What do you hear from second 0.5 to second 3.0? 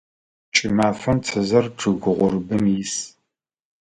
Кӏымафэм цызэр чъыг гъурбым ис.